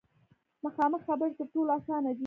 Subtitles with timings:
[0.65, 2.19] مخامخ خبرې تر ټولو اسانه دي.